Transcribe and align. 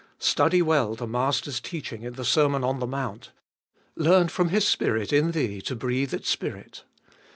Study 0.17 0.63
well 0.63 0.95
the 0.95 1.05
Master's 1.05 1.59
teaching 1.59 2.01
in 2.01 2.13
the 2.13 2.25
Sermon 2.25 2.63
on 2.63 2.79
the 2.79 2.87
Mount; 2.87 3.29
learn 3.95 4.29
from 4.29 4.49
His 4.49 4.67
Spirit 4.67 5.13
in 5.13 5.29
thee 5.29 5.61
to 5.61 5.75
breathe 5.75 6.11
its 6.11 6.27
spirit. 6.27 6.83